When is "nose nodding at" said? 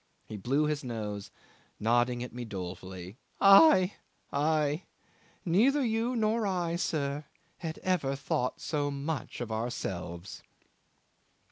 0.83-2.33